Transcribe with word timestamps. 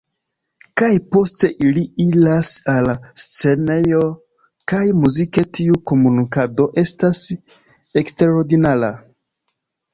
Kaj 0.81 0.87
poste 1.15 1.49
ili 1.65 1.83
iras 2.05 2.49
al 2.73 2.89
scenejo 3.25 4.01
kaj 4.75 4.81
muzike 5.05 5.45
tiu 5.61 5.79
komunikado 5.95 6.69
estas 6.87 7.25
eksterordinara"". 8.05 8.95